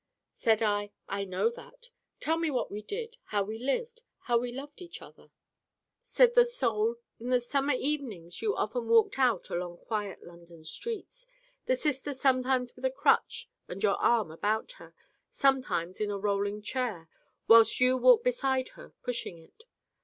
Said 0.35 0.63
I: 0.63 0.93
'I 1.09 1.25
know 1.25 1.49
that. 1.51 1.91
Tell 2.19 2.39
me 2.39 2.49
what 2.49 2.71
we 2.71 2.81
did 2.81 3.17
how 3.25 3.43
we 3.43 3.59
lived 3.59 4.01
how 4.21 4.39
we 4.39 4.51
loved 4.51 4.81
each 4.81 4.99
other.' 4.99 5.29
Said 6.01 6.33
the 6.33 6.43
Soul: 6.43 6.95
'In 7.19 7.29
the 7.29 7.39
summer 7.39 7.75
evenings 7.77 8.41
you 8.41 8.55
often 8.55 8.87
walked 8.87 9.19
out 9.19 9.51
along 9.51 9.77
quiet 9.77 10.23
London 10.23 10.65
streets 10.65 11.27
the 11.67 11.75
sister 11.75 12.13
sometimes 12.13 12.71
with 12.75 12.85
a 12.85 12.89
crutch 12.89 13.47
and 13.67 13.83
your 13.83 13.97
arm 14.01 14.31
about 14.31 14.71
her, 14.81 14.95
sometimes 15.29 16.01
in 16.01 16.09
a 16.09 16.17
rolling 16.17 16.63
chair, 16.63 17.07
whilst 17.47 17.79
you 17.79 17.95
walked 17.95 18.23
beside 18.23 18.69
her 18.69 18.93
pushing 19.03 19.37
it. 19.37 19.65